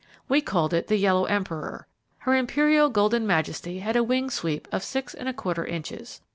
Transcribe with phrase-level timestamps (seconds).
[0.27, 1.85] We called it the Yellow Emperor.
[2.25, 6.21] Her Imperial Golden Majesty had a wing sweep of six and a quarter inches.